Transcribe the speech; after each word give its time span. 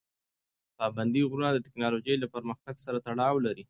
پابندي 0.79 1.21
غرونه 1.29 1.49
د 1.53 1.57
تکنالوژۍ 1.65 2.15
له 2.19 2.27
پرمختګ 2.35 2.75
سره 2.85 2.97
هم 2.99 3.03
تړاو 3.05 3.43
لري. 3.45 3.59